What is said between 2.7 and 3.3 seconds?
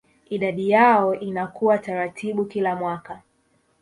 mwaka